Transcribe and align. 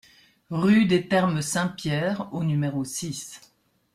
Rue 0.49 0.85
des 0.85 1.07
Thermes 1.07 1.43
Saint-Pierre 1.43 2.27
au 2.33 2.43
numéro 2.43 2.83
six 2.83 3.39